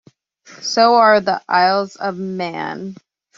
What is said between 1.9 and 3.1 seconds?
of Man.